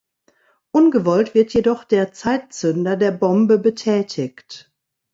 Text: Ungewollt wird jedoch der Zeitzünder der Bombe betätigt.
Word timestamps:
Ungewollt 0.71 1.35
wird 1.35 1.53
jedoch 1.53 1.83
der 1.83 2.11
Zeitzünder 2.11 2.95
der 2.97 3.11
Bombe 3.11 3.59
betätigt. 3.59 4.71